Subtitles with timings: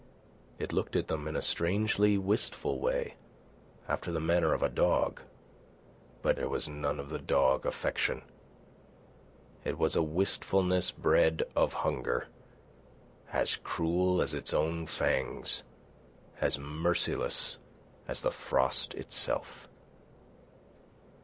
[0.57, 3.17] It looked at them in a strangely wistful way,
[3.87, 5.21] after the manner of a dog;
[6.23, 8.23] but in its wistfulness there was none of the dog affection.
[9.63, 12.25] It was a wistfulness bred of hunger,
[13.31, 15.61] as cruel as its own fangs,
[16.39, 17.59] as merciless
[18.07, 19.67] as the frost itself.